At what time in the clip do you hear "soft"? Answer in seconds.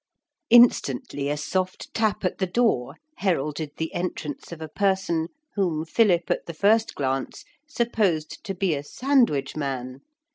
1.37-1.93